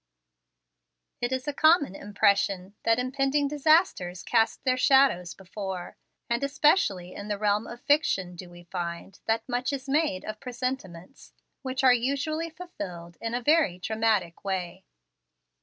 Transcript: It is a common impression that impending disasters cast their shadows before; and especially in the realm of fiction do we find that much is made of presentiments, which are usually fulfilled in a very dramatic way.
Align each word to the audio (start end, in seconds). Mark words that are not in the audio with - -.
It 1.21 1.31
is 1.31 1.47
a 1.47 1.53
common 1.53 1.93
impression 1.93 2.73
that 2.85 2.97
impending 2.97 3.47
disasters 3.47 4.23
cast 4.23 4.63
their 4.63 4.75
shadows 4.75 5.35
before; 5.35 5.95
and 6.27 6.43
especially 6.43 7.13
in 7.13 7.27
the 7.27 7.37
realm 7.37 7.67
of 7.67 7.81
fiction 7.83 8.35
do 8.35 8.49
we 8.49 8.63
find 8.63 9.19
that 9.27 9.47
much 9.47 9.71
is 9.71 9.87
made 9.87 10.25
of 10.25 10.39
presentiments, 10.39 11.33
which 11.61 11.83
are 11.83 11.93
usually 11.93 12.49
fulfilled 12.49 13.15
in 13.21 13.35
a 13.35 13.43
very 13.43 13.77
dramatic 13.77 14.43
way. 14.43 14.85